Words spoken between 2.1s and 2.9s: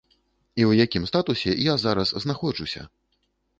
знаходжуся?